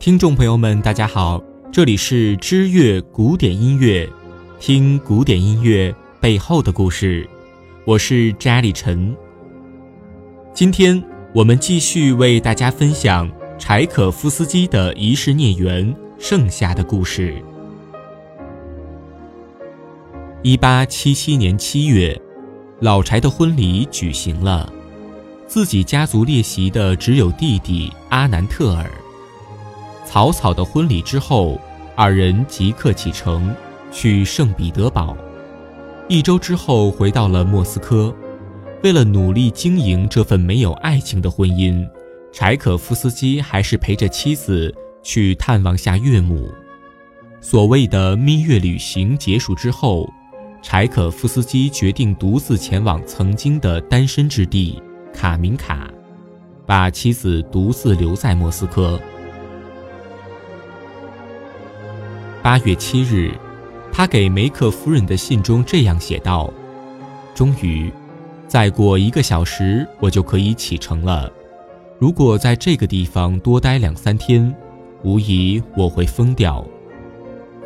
[0.00, 1.38] 听众朋友们，大家好，
[1.70, 4.08] 这里是知乐古典音乐，
[4.58, 7.28] 听古典音乐背后的故事，
[7.84, 9.14] 我是扎里陈。
[10.54, 11.04] 今天
[11.34, 15.86] 我们继续为大家分享柴可夫斯基的《仪式孽缘》
[16.18, 17.34] 剩下的故事。
[20.42, 22.18] 一八七七年七月，
[22.80, 24.72] 老柴的婚礼举行了，
[25.46, 28.90] 自己家族列席的只有弟弟阿南特尔。
[30.04, 31.60] 草草的婚礼之后，
[31.94, 33.54] 二人即刻启程
[33.92, 35.16] 去圣彼得堡。
[36.08, 38.14] 一周之后，回到了莫斯科。
[38.82, 41.86] 为了努力经营这份没有爱情的婚姻，
[42.32, 46.50] 柴可夫斯基还是陪着妻子去探望下岳母。
[47.40, 50.08] 所谓的蜜月旅行结束之后，
[50.62, 55.90] 柴可夫斯基决定独自前往曾经的单身之地卡明卡，
[56.66, 58.98] 把妻子独自留在莫斯科。
[62.42, 63.32] 八月七日，
[63.92, 66.50] 他给梅克夫人的信中这样写道
[67.36, 67.92] ：“终于，
[68.48, 71.30] 再过一个小时，我就可以启程了。
[71.98, 74.54] 如果在这个地方多待两三天，
[75.02, 76.66] 无疑我会疯掉。”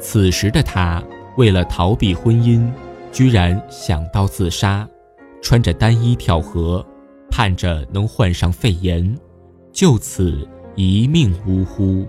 [0.01, 1.01] 此时的他，
[1.37, 2.69] 为了逃避婚姻，
[3.13, 4.87] 居然想到自杀，
[5.41, 6.85] 穿着单衣跳河，
[7.31, 9.17] 盼着能患上肺炎，
[9.73, 12.05] 就此一命呜呼。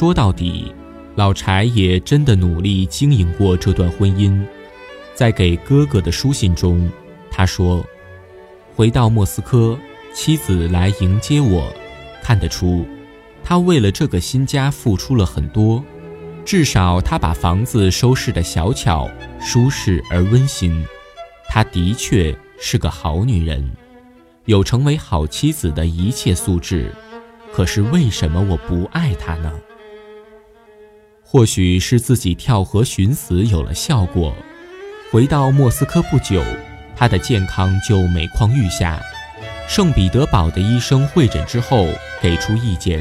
[0.00, 0.74] 说到底，
[1.14, 4.42] 老柴也真的努力经营过这段婚姻。
[5.14, 6.90] 在给哥哥的书信中，
[7.30, 7.84] 他说
[8.74, 9.78] ：“回到莫斯科，
[10.14, 11.70] 妻子来迎接我，
[12.22, 12.86] 看得出，
[13.44, 15.84] 他为了这个新家付出了很多。
[16.46, 19.06] 至少他把房子收拾得小巧、
[19.38, 20.82] 舒适而温馨。
[21.46, 23.70] 她的确是个好女人，
[24.46, 26.90] 有成为好妻子的一切素质。
[27.52, 29.52] 可是为什么我不爱她呢？”
[31.32, 34.34] 或许是自己跳河寻死有了效果，
[35.12, 36.42] 回到莫斯科不久，
[36.96, 39.00] 他的健康就每况愈下。
[39.68, 41.86] 圣彼得堡的医生会诊之后
[42.20, 43.00] 给出意见：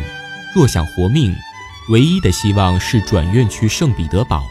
[0.53, 1.35] 若想活命，
[1.89, 4.43] 唯一的希望是转院去圣彼得堡。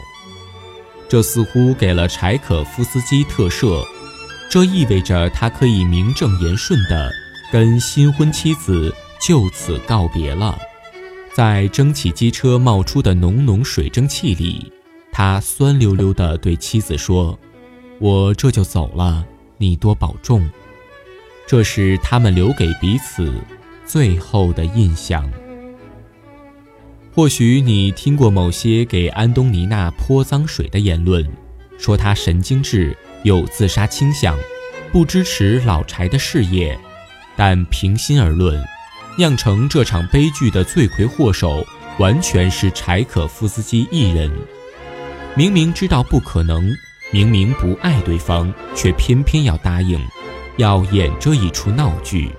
[1.07, 3.81] 这似乎给了柴可夫斯基特赦，
[4.49, 7.09] 这意味着他可以名正言顺地
[7.49, 10.59] 跟新婚妻子就此告别了。
[11.39, 14.69] 在蒸汽机车冒出的浓浓水蒸气里，
[15.09, 17.39] 他酸溜溜地对妻子说
[17.97, 19.25] ：“我这就走了，
[19.57, 20.49] 你多保重。”
[21.47, 23.33] 这是他们留给彼此
[23.85, 25.31] 最后的印象。
[27.15, 31.25] 或许你听过某些给安东尼娜泼脏水的言论，
[31.77, 34.37] 说她神经质，有自杀倾向，
[34.91, 36.77] 不支持老柴的事业。
[37.37, 38.61] 但平心而论，
[39.19, 41.61] 酿成这场悲剧的罪魁祸首，
[41.97, 44.31] 完全是柴可夫斯基一人。
[45.35, 46.71] 明明知道不可能，
[47.11, 49.99] 明明不爱对方，却偏偏要答应，
[50.55, 52.31] 要演这一出闹剧。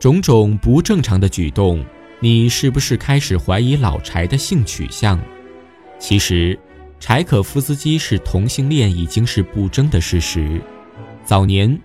[0.00, 1.84] 种种不正常的举动，
[2.18, 5.16] 你是不是开始怀疑老柴的性取向？
[6.00, 6.58] 其实。
[7.00, 10.60] 柴可夫斯基是同性恋已经是不争的事实。
[11.24, 11.80] 早年，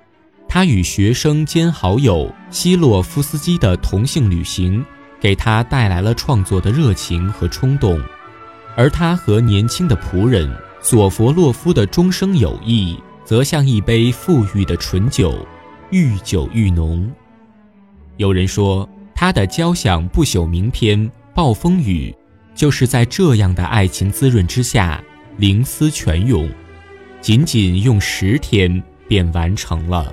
[0.47, 4.85] 他与学生兼好友希洛夫斯基的同性旅行，
[5.19, 7.97] 给他带来了创作的热情和冲动；
[8.75, 15.47] 而他和年轻的仆人索弗洛夫的终生友谊，则像一杯馥郁的醇酒，
[15.91, 17.09] 愈久愈浓。
[18.18, 21.00] 有人说，他的交响不朽名篇
[21.33, 22.13] 《暴风雨》。
[22.56, 25.04] 就是在这样的爱情滋润之下，
[25.38, 26.50] 灵思泉涌，
[27.19, 30.12] 仅仅用十天便完成了。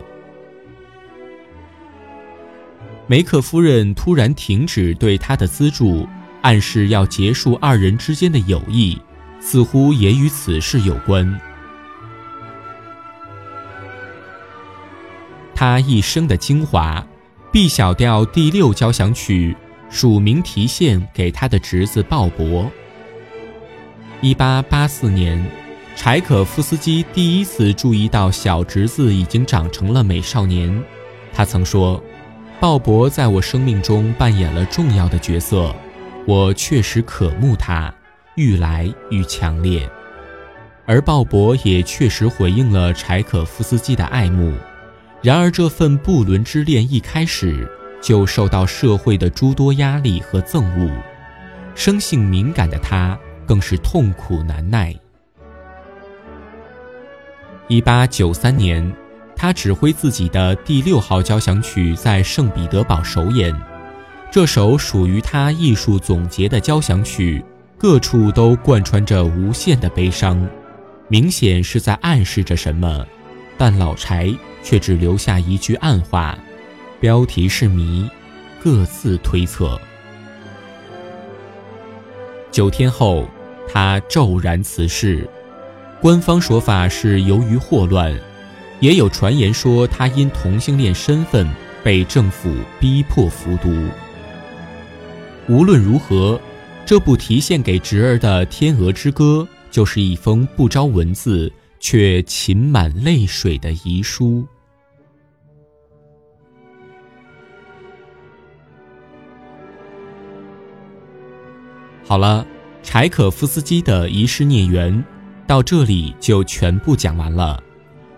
[3.07, 6.09] 梅克夫人突然停止对他的资助，
[6.43, 8.99] 暗示要结束二人之间的友谊，
[9.41, 11.41] 似乎也与此事有关。
[15.55, 17.07] 他一生的精华
[17.53, 19.57] ，B 小调第六交响曲。
[19.93, 22.67] 署名提献给他的侄子鲍勃。
[24.23, 25.45] 一八八四年，
[25.95, 30.83] 柴可夫斯基第一次注意到小侄子已经长成了美少年。
[31.31, 32.03] 他曾说
[32.59, 35.75] ：“鲍勃在我生命中扮演了重要的角色，
[36.27, 37.93] 我确实渴慕他，
[38.37, 39.87] 愈来愈强烈。”
[40.87, 44.55] 而鲍勃也确实回应了柴可夫斯基的爱慕，
[45.21, 47.69] 然而，这份不伦之恋一开始
[48.03, 50.91] 就受到社会的诸多压力和憎恶，
[51.75, 54.95] 生性敏感的他更是痛苦难耐。
[57.69, 58.93] 一八九三年，
[59.37, 63.57] 他指挥自己的第六号交响曲在圣彼得堡首演，
[64.31, 67.43] 这首属于他艺术总结的交响曲，
[67.79, 70.45] 各处都贯穿着无限的悲伤，
[71.09, 73.07] 明显是在暗示着什么。
[73.57, 76.37] 但老柴却只留下一句暗话，
[77.03, 78.09] 标题是谜，
[78.63, 79.77] 各自推测。
[82.53, 83.29] 九天后，
[83.69, 85.29] 他骤然辞世，
[86.01, 88.17] 官方说法是由于霍乱，
[88.79, 91.45] 也有传言说他因同性恋身份
[91.83, 93.69] 被政府逼迫服毒。
[95.49, 96.41] 无论如何，
[96.87, 101.53] 这部题献给侄儿的《天鹅之歌》就是一封不着文字。
[101.81, 104.47] 却噙满泪水的遗书。
[112.13, 112.47] 好了，
[112.83, 115.03] 柴可夫斯基的遗失孽缘
[115.47, 117.59] 到这里就全部讲完了。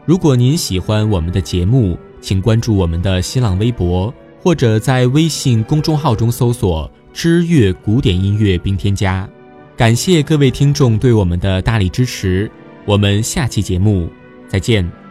[0.04, 4.12] 如果您喜欢我们的节目，请关注我们的新浪微博，
[4.42, 9.30] 或者在微信公众号中搜索“知乐古典音乐”并添加。
[9.76, 12.50] 感谢各位听众对我们的大力支持。
[12.84, 14.10] 我们下期节目
[14.48, 15.03] 再见。